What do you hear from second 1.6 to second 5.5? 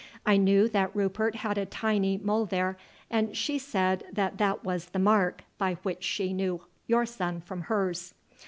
tiny mole there, and she said that that was the mark